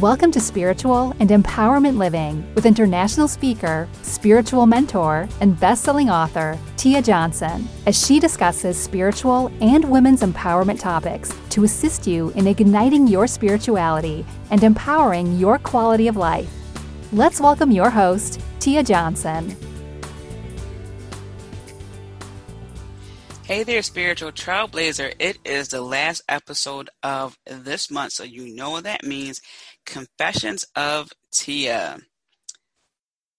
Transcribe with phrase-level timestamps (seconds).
[0.00, 7.00] Welcome to Spiritual and Empowerment Living with international speaker, spiritual mentor, and best-selling author Tia
[7.00, 13.28] Johnson, as she discusses spiritual and women's empowerment topics to assist you in igniting your
[13.28, 16.50] spirituality and empowering your quality of life.
[17.12, 19.56] Let's welcome your host, Tia Johnson.
[23.44, 25.14] Hey there, spiritual trailblazer.
[25.18, 29.42] It is the last episode of this month, so you know what that means.
[29.84, 31.98] Confessions of Tia.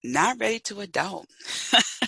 [0.04, 1.26] Not ready to adult.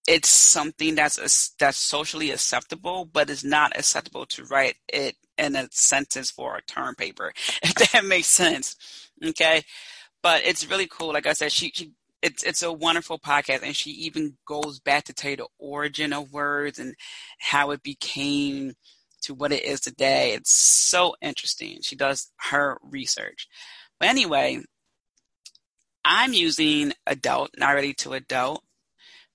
[0.07, 5.68] it's something that's that's socially acceptable, but it's not acceptable to write it in a
[5.72, 7.34] sentence for a term paper.
[7.63, 8.75] If that makes sense,
[9.25, 9.63] okay?
[10.22, 11.13] But it's really cool.
[11.13, 11.91] Like I said, she, she
[12.22, 16.13] it's it's a wonderful podcast, and she even goes back to tell you the origin
[16.13, 16.95] of words and
[17.40, 18.74] how it became
[19.24, 20.34] to what it is today.
[20.34, 21.80] It's so interesting.
[21.81, 23.47] She does her research.
[24.00, 24.62] But anyway,
[26.05, 28.63] I'm using adult, not ready to adult,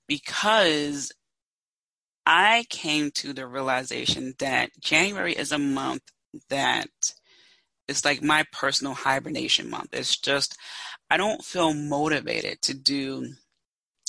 [0.07, 1.13] because
[2.27, 6.03] I came to the realization that January is a month
[6.51, 6.89] that
[7.89, 9.89] is like my personal hibernation month.
[9.93, 10.57] It's just,
[11.11, 13.29] I don't feel motivated to do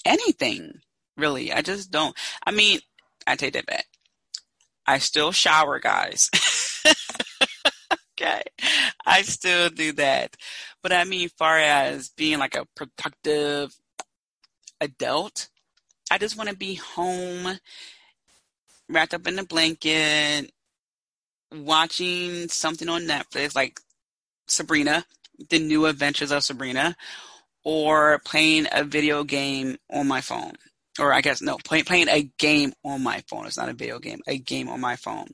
[0.05, 0.81] anything
[1.19, 1.51] really.
[1.51, 2.15] I just don't.
[2.45, 2.79] I mean,
[3.27, 3.85] I take that back.
[4.87, 6.29] I still shower, guys.
[8.19, 8.41] okay.
[9.06, 10.35] I still do that.
[10.81, 13.75] But I mean, far as being like a productive
[14.81, 15.50] adult,
[16.12, 17.59] I just want to be home,
[18.90, 20.52] wrapped up in a blanket,
[21.52, 23.80] watching something on Netflix like
[24.47, 25.06] Sabrina,
[25.50, 26.96] the new adventures of Sabrina,
[27.63, 30.53] or playing a video game on my phone.
[31.00, 33.46] Or I guess, no, play, playing a game on my phone.
[33.46, 35.28] It's not a video game, a game on my phone.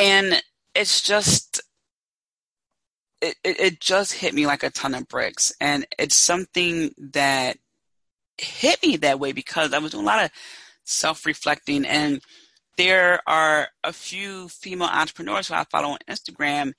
[0.00, 0.42] And
[0.74, 1.62] it's just
[3.20, 5.52] it, it, just hit me like a ton of bricks.
[5.60, 7.58] And it's something that
[8.38, 10.30] hit me that way because I was doing a lot of
[10.84, 11.84] self-reflecting.
[11.84, 12.22] And
[12.78, 16.72] there are a few female entrepreneurs who I follow on Instagram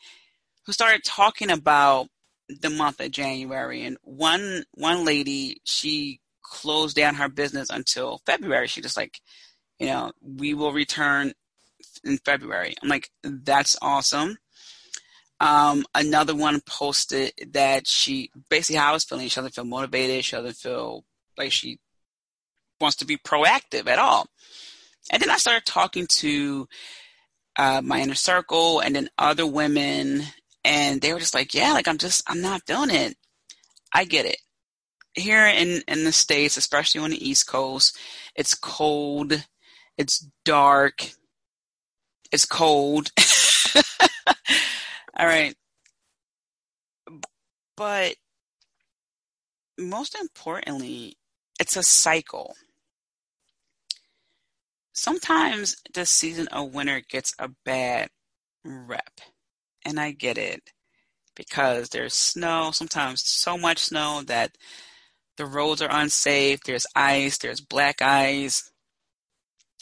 [0.66, 2.08] who started talking about
[2.50, 3.84] the month of January.
[3.84, 8.68] And one one lady she closed down her business until February.
[8.68, 9.22] She just like
[9.80, 11.34] you know we will return
[12.03, 12.76] in February.
[12.82, 14.38] I'm like, that's awesome.
[15.40, 19.28] Um, another one posted that she basically how I was feeling.
[19.28, 20.23] She doesn't feel motivated.
[20.23, 21.03] She doesn't feel
[21.38, 21.79] like she
[22.79, 24.28] wants to be proactive at all.
[25.11, 26.67] And then I started talking to
[27.58, 30.23] uh, my inner circle and then other women,
[30.64, 33.16] and they were just like, "Yeah, like I'm just I'm not feeling it."
[33.94, 34.38] I get it.
[35.14, 37.97] Here in in the states, especially on the East Coast,
[38.35, 39.46] it's cold,
[39.97, 41.11] it's dark,
[42.32, 43.12] it's cold.
[45.18, 45.56] All right.
[47.76, 48.16] But
[49.78, 51.18] most importantly,
[51.60, 52.56] it's a cycle.
[54.94, 58.10] sometimes the season of winter gets a bad
[58.64, 59.22] rep.
[59.86, 60.62] And I get it
[61.36, 64.52] because there's snow, sometimes so much snow that
[65.38, 66.62] the roads are unsafe.
[66.64, 68.71] There's ice, there's black ice,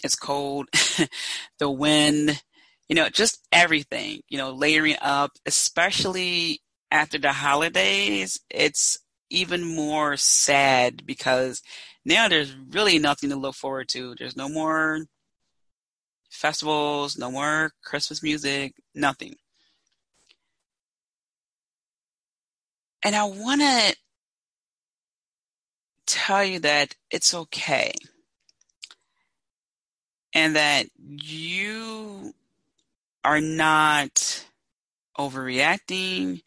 [0.04, 0.68] it's cold,
[1.60, 2.42] the wind,
[2.88, 6.62] you know, just everything, you know, layering up, especially
[6.92, 8.40] after the holidays.
[8.50, 8.98] It's
[9.30, 11.62] even more sad because
[12.06, 14.16] now there's really nothing to look forward to.
[14.18, 15.06] There's no more
[16.30, 19.36] festivals, no more Christmas music, nothing.
[23.04, 23.96] And I want to
[26.06, 27.94] tell you that it's okay.
[30.34, 32.34] And that you
[33.24, 34.46] are not
[35.18, 36.44] overreacting.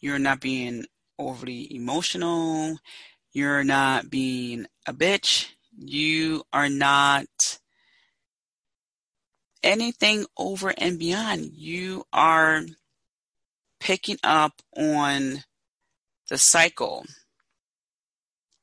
[0.00, 0.86] You're not being
[1.18, 2.78] overly emotional.
[3.32, 5.48] You're not being a bitch.
[5.76, 7.58] You are not
[9.62, 11.52] anything over and beyond.
[11.52, 12.62] You are
[13.80, 15.44] picking up on
[16.28, 17.04] the cycle.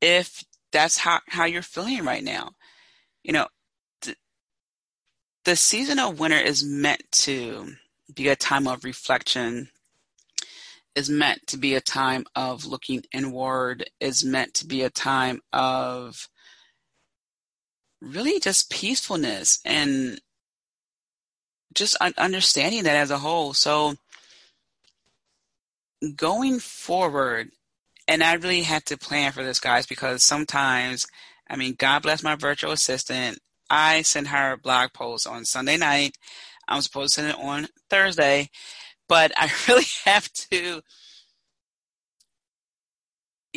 [0.01, 2.51] If that's how, how you're feeling right now,
[3.23, 3.47] you know,
[5.45, 7.73] the season of winter is meant to
[8.13, 9.69] be a time of reflection
[10.95, 15.41] is meant to be a time of looking inward, is meant to be a time
[15.51, 16.29] of
[18.01, 20.21] really just peacefulness and
[21.73, 23.53] just understanding that as a whole.
[23.53, 23.95] So
[26.15, 27.51] going forward,
[28.07, 31.07] and I really had to plan for this, guys, because sometimes,
[31.49, 33.39] I mean, God bless my virtual assistant.
[33.69, 36.17] I send her a blog post on Sunday night.
[36.67, 38.49] I'm supposed to send it on Thursday,
[39.07, 40.81] but I really have to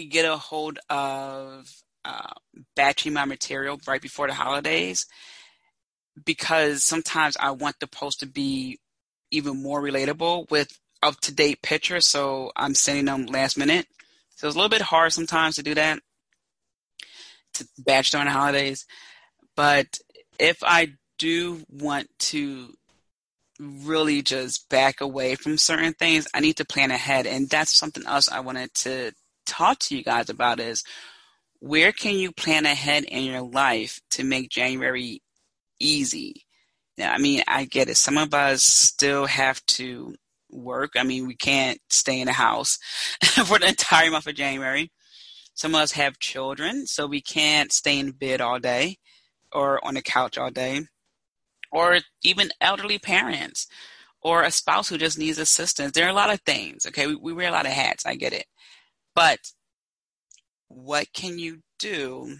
[0.08, 1.70] get a hold of
[2.04, 2.32] uh,
[2.76, 5.06] batching my material right before the holidays
[6.24, 8.78] because sometimes I want the post to be
[9.30, 12.08] even more relatable with up to date pictures.
[12.08, 13.86] So I'm sending them last minute.
[14.36, 16.00] So it's a little bit hard sometimes to do that
[17.54, 18.86] to batch during the holidays.
[19.58, 19.98] But
[20.38, 22.74] if I do want to
[23.58, 27.26] really just back away from certain things, I need to plan ahead.
[27.26, 29.10] And that's something else I wanted to
[29.46, 30.84] talk to you guys about is
[31.58, 35.22] where can you plan ahead in your life to make January
[35.80, 36.44] easy?
[36.96, 37.96] Now, I mean, I get it.
[37.96, 40.14] Some of us still have to
[40.48, 40.92] work.
[40.96, 42.78] I mean, we can't stay in the house
[43.24, 44.92] for the entire month of January.
[45.54, 48.98] Some of us have children, so we can't stay in bed all day
[49.52, 50.82] or on the couch all day
[51.70, 53.66] or even elderly parents
[54.20, 55.92] or a spouse who just needs assistance.
[55.92, 56.86] There are a lot of things.
[56.86, 58.06] Okay, we, we wear a lot of hats.
[58.06, 58.46] I get it,
[59.14, 59.38] but
[60.68, 62.36] what can you do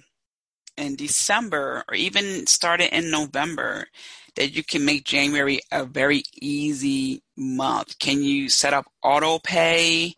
[0.76, 3.86] in December or even start it in November
[4.36, 7.98] that you can make January a very easy month?
[7.98, 10.14] Can you set up auto pay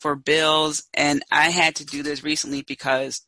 [0.00, 0.84] for bills?
[0.94, 3.22] And I had to do this recently because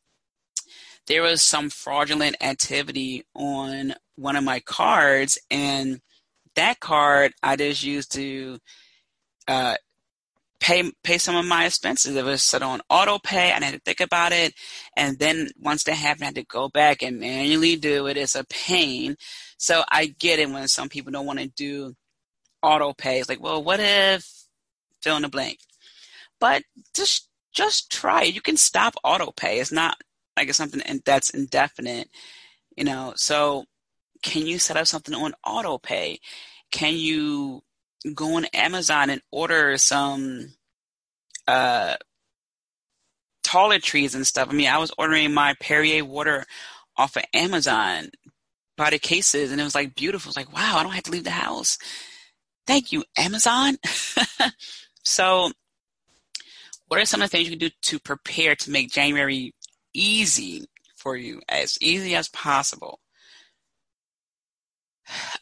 [1.10, 6.00] there was some fraudulent activity on one of my cards, and
[6.54, 8.60] that card I just used to
[9.48, 9.74] uh,
[10.60, 12.14] pay pay some of my expenses.
[12.14, 13.50] It was set on auto pay.
[13.50, 14.54] I didn't to think about it,
[14.96, 18.16] and then once that happened, I had to go back and manually do it.
[18.16, 19.16] It's a pain.
[19.58, 21.92] So I get it when some people don't want to do
[22.62, 23.18] auto pay.
[23.18, 24.30] It's like, well, what if
[25.02, 25.58] fill in the blank?
[26.38, 26.62] But
[26.94, 28.34] just just try it.
[28.36, 29.58] You can stop auto pay.
[29.58, 29.96] It's not
[30.40, 32.08] like it's something that's indefinite,
[32.76, 33.12] you know.
[33.16, 33.64] So
[34.22, 36.20] can you set up something on auto pay?
[36.70, 37.62] Can you
[38.14, 40.48] go on Amazon and order some
[41.46, 41.96] uh,
[43.42, 44.48] toiletries and stuff.
[44.50, 46.46] I mean, I was ordering my Perrier water
[46.96, 48.10] off of Amazon
[48.76, 50.30] by the cases, and it was like beautiful.
[50.30, 51.78] It's like, wow, I don't have to leave the house.
[52.66, 53.76] Thank you, Amazon.
[55.04, 55.50] so,
[56.86, 59.54] what are some of the things you can do to prepare to make January
[59.94, 60.66] easy
[60.96, 63.00] for you, as easy as possible?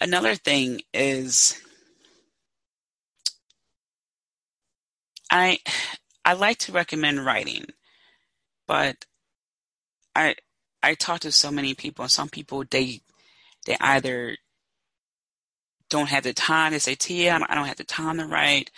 [0.01, 1.61] Another thing is
[5.31, 5.59] I
[6.25, 7.67] I like to recommend writing,
[8.67, 9.05] but
[10.15, 10.37] I
[10.83, 13.01] I talk to so many people, and some people they
[13.67, 14.37] they either
[15.91, 16.73] don't have the time.
[16.73, 18.71] They say, "Tia, I don't have the time to write."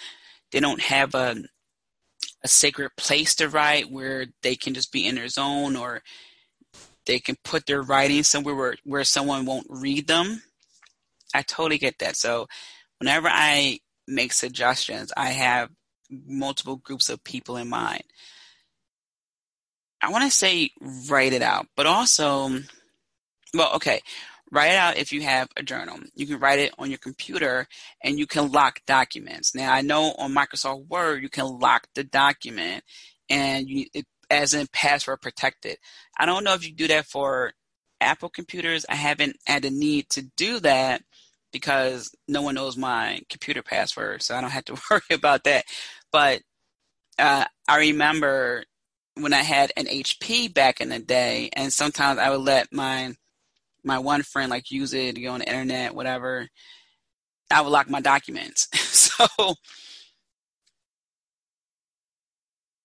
[0.53, 1.37] They don't have a
[2.43, 6.03] a sacred place to write where they can just be in their zone, or
[7.07, 10.43] they can put their writing somewhere where where someone won't read them.
[11.35, 12.17] I totally get that.
[12.17, 12.49] So,
[12.99, 15.71] whenever I make suggestions, I have
[16.11, 18.03] multiple groups of people in mind.
[20.03, 20.71] I want to say
[21.09, 22.51] write it out, but also,
[23.53, 24.01] well, okay,
[24.53, 25.99] Write it out if you have a journal.
[26.15, 27.69] You can write it on your computer
[28.03, 29.55] and you can lock documents.
[29.55, 32.83] Now, I know on Microsoft Word, you can lock the document
[33.29, 35.77] and you, it, as in password protected.
[36.19, 37.53] I don't know if you do that for
[38.01, 38.85] Apple computers.
[38.89, 41.03] I haven't had a need to do that
[41.53, 45.65] because no one knows my computer password, so I don't have to worry about that.
[46.13, 46.43] But
[47.19, 48.65] uh, I remember
[49.15, 53.15] when I had an HP back in the day, and sometimes I would let my
[53.85, 56.49] my one friend like use it to go on the internet, whatever.
[57.51, 58.69] I would lock my documents.
[58.75, 59.55] so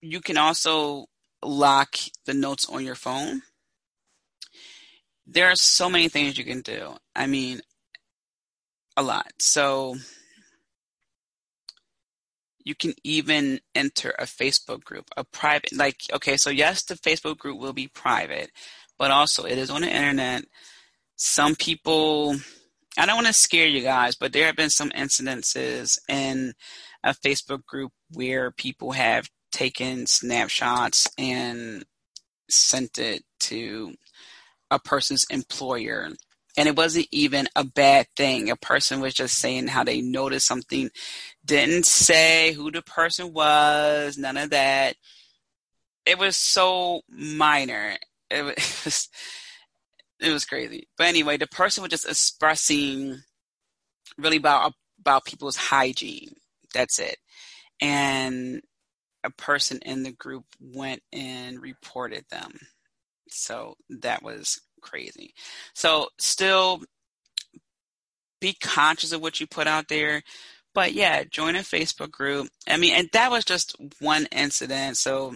[0.01, 1.05] you can also
[1.43, 3.41] lock the notes on your phone.
[5.27, 6.95] There are so many things you can do.
[7.15, 7.61] I mean,
[8.97, 9.31] a lot.
[9.39, 9.95] So
[12.63, 17.37] you can even enter a Facebook group, a private, like, okay, so yes, the Facebook
[17.37, 18.51] group will be private,
[18.97, 20.45] but also it is on the internet.
[21.15, 22.35] Some people,
[22.97, 26.53] I don't want to scare you guys, but there have been some incidences in
[27.03, 31.85] a Facebook group where people have taken snapshots and
[32.49, 33.93] sent it to
[34.69, 36.09] a person's employer.
[36.57, 38.49] And it wasn't even a bad thing.
[38.49, 40.89] A person was just saying how they noticed something,
[41.43, 44.95] didn't say who the person was, none of that.
[46.05, 47.97] It was so minor.
[48.29, 49.09] It was,
[50.19, 50.87] it was crazy.
[50.97, 53.21] But anyway, the person was just expressing
[54.17, 56.35] really about about people's hygiene.
[56.73, 57.17] That's it.
[57.81, 58.61] And
[59.23, 62.59] a person in the group went and reported them.
[63.29, 65.33] So that was crazy.
[65.73, 66.81] So still
[68.39, 70.21] be conscious of what you put out there.
[70.73, 72.47] But yeah, join a Facebook group.
[72.67, 74.97] I mean, and that was just one incident.
[74.97, 75.35] So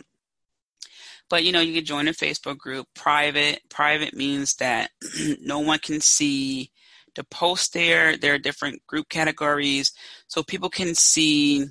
[1.29, 2.87] but you know, you can join a Facebook group.
[2.95, 3.61] Private.
[3.69, 4.91] Private means that
[5.41, 6.71] no one can see
[7.15, 8.17] the post there.
[8.17, 9.91] There are different group categories.
[10.27, 11.65] So people can see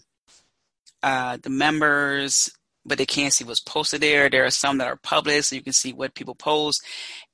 [1.03, 2.50] uh, the members,
[2.85, 4.29] but they can't see what's posted there.
[4.29, 6.85] There are some that are public, so you can see what people post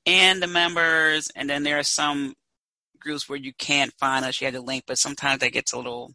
[0.07, 1.31] and the members.
[1.35, 2.35] And then there are some
[2.99, 4.41] groups where you can't find us.
[4.41, 6.13] you have the link, but sometimes that gets a little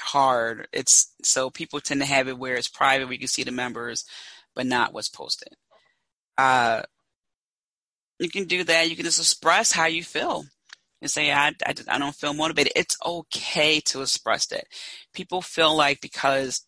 [0.00, 0.68] hard.
[0.72, 3.52] It's so people tend to have it where it's private, where you can see the
[3.52, 4.04] members,
[4.54, 5.48] but not what's posted.
[6.38, 6.82] Uh,
[8.18, 8.88] you can do that.
[8.88, 10.44] You can just express how you feel
[11.02, 12.72] and say, I, I, I don't feel motivated.
[12.76, 14.64] It's okay to express that.
[15.12, 16.66] People feel like because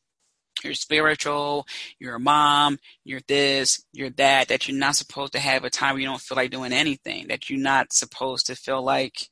[0.65, 1.67] you're spiritual,
[1.99, 5.95] you're a mom, you're this, you're that, that you're not supposed to have a time
[5.95, 9.29] where you don't feel like doing anything, that you're not supposed to feel like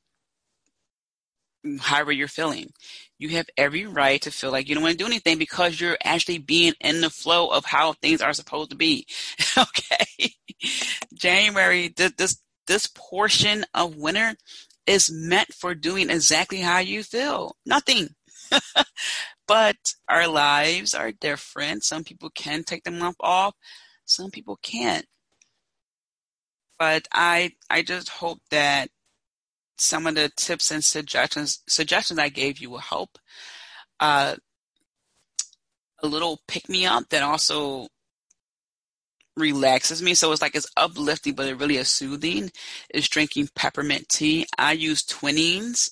[1.81, 2.73] however you're feeling.
[3.19, 5.99] You have every right to feel like you don't want to do anything because you're
[6.05, 9.07] actually being in the flow of how things are supposed to be.
[9.59, 10.35] okay.
[11.15, 14.35] January, this, this portion of winter
[14.87, 17.57] is meant for doing exactly how you feel.
[17.65, 18.09] Nothing.
[19.47, 19.77] but
[20.09, 21.85] our lives are different.
[21.85, 23.55] Some people can take the month off,
[24.05, 25.07] some people can't.
[26.79, 28.91] But I I just hope that
[29.77, 33.19] some of the tips and suggestions suggestions I gave you will help.
[34.01, 34.37] Uh,
[36.03, 37.89] a little pick me up that also
[39.37, 40.15] relaxes me.
[40.15, 42.51] So it's like it's uplifting, but it really is soothing.
[42.93, 44.47] Is drinking peppermint tea.
[44.59, 45.91] I use Twinings,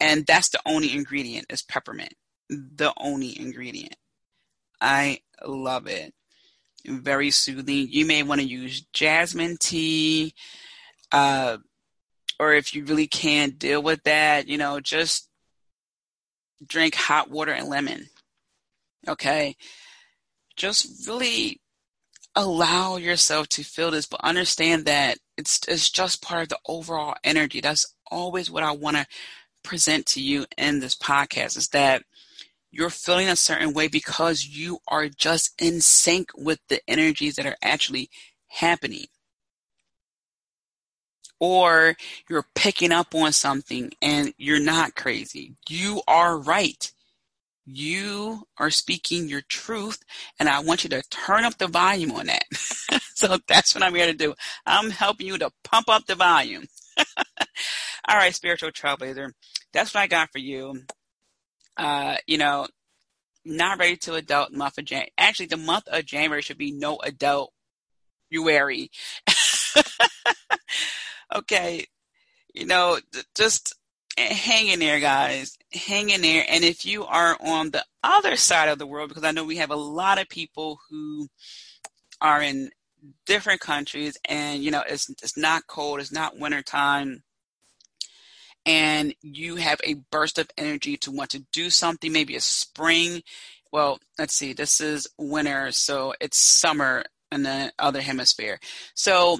[0.00, 2.14] and that's the only ingredient is peppermint.
[2.48, 3.96] The only ingredient.
[4.80, 6.12] I love it.
[6.86, 7.88] Very soothing.
[7.90, 10.34] You may want to use jasmine tea,
[11.10, 11.58] uh,
[12.38, 15.28] or if you really can't deal with that, you know, just
[16.66, 18.06] drink hot water and lemon.
[19.08, 19.56] Okay.
[20.56, 21.60] Just really
[22.34, 27.14] allow yourself to feel this, but understand that it's it's just part of the overall
[27.24, 27.60] energy.
[27.60, 29.06] That's always what I want to
[29.62, 32.02] present to you in this podcast is that
[32.70, 37.46] you're feeling a certain way because you are just in sync with the energies that
[37.46, 38.10] are actually
[38.48, 39.06] happening.
[41.38, 41.96] Or
[42.30, 45.54] you're picking up on something and you're not crazy.
[45.68, 46.90] You are right.
[47.66, 49.98] You are speaking your truth,
[50.38, 52.44] and I want you to turn up the volume on that.
[53.14, 54.34] so that's what I'm here to do.
[54.64, 56.66] I'm helping you to pump up the volume.
[58.08, 59.32] All right, spiritual trailblazer,
[59.72, 60.82] that's what I got for you.
[61.76, 62.68] Uh, you know,
[63.44, 65.12] not ready to adult month of January.
[65.18, 67.52] Actually, the month of January should be no adult.
[71.34, 71.86] okay,
[72.54, 72.98] you know,
[73.34, 73.74] just
[74.18, 75.58] hang in there, guys.
[75.72, 76.44] Hang in there.
[76.48, 79.56] And if you are on the other side of the world, because I know we
[79.58, 81.28] have a lot of people who
[82.20, 82.70] are in
[83.26, 87.22] different countries and, you know, it's, it's not cold, it's not winter time.
[88.64, 93.22] and you have a burst of energy to want to do something, maybe a spring.
[93.72, 98.58] Well, let's see, this is winter, so it's summer in the other hemisphere.
[98.94, 99.38] So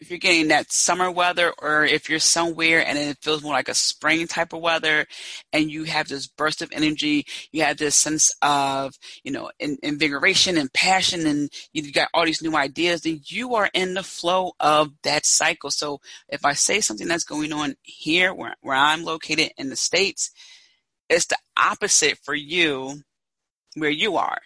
[0.00, 3.68] if you're getting that summer weather or if you're somewhere and it feels more like
[3.68, 5.06] a spring type of weather
[5.52, 9.76] and you have this burst of energy you have this sense of you know in,
[9.82, 14.02] invigoration and passion and you've got all these new ideas then you are in the
[14.02, 15.70] flow of that cycle.
[15.70, 19.76] So if i say something that's going on here where, where i'm located in the
[19.76, 20.30] states
[21.10, 23.02] it's the opposite for you
[23.74, 24.38] where you are.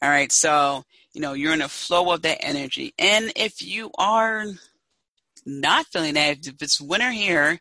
[0.00, 0.32] All right.
[0.32, 2.94] So you know you're in a flow of that energy.
[2.98, 4.46] And if you are
[5.44, 7.60] not feeling that, if it's winter here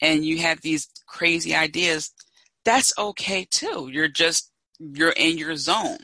[0.00, 2.12] and you have these crazy ideas,
[2.64, 3.88] that's okay too.
[3.92, 5.98] You're just, you're in your zone.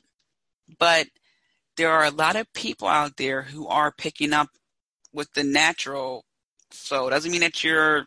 [0.78, 1.08] But
[1.76, 4.48] there are a lot of people out there who are picking up
[5.12, 6.24] with the natural
[6.70, 7.10] flow.
[7.10, 8.06] Doesn't mean that you're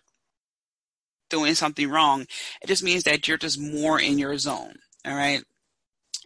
[1.29, 2.21] doing something wrong.
[2.61, 4.75] It just means that you're just more in your zone.
[5.05, 5.43] All right.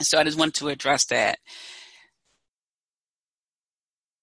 [0.01, 1.39] So I just want to address that.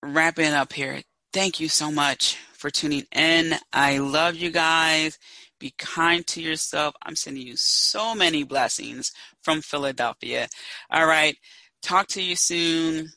[0.03, 1.03] Wrapping up here.
[1.37, 3.53] Thank you so much for tuning in.
[3.71, 5.19] I love you guys.
[5.61, 6.95] Be kind to yourself.
[7.03, 9.13] I'm sending you so many blessings
[9.43, 10.49] from Philadelphia.
[10.91, 11.37] All right.
[11.83, 13.11] Talk to you soon.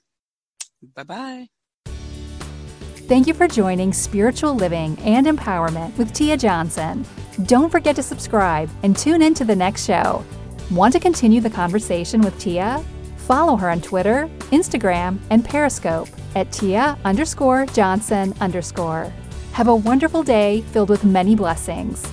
[0.94, 1.48] Bye bye.
[3.08, 7.06] Thank you for joining Spiritual Living and Empowerment with Tia Johnson.
[7.46, 10.26] Don't forget to subscribe and tune in to the next show.
[10.72, 12.84] Want to continue the conversation with Tia?
[13.30, 19.14] Follow her on Twitter, Instagram, and Periscope at Tia underscore Johnson underscore.
[19.52, 22.12] Have a wonderful day filled with many blessings.